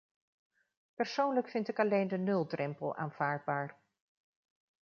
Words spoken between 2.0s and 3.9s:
de nuldrempel aanvaardbaar.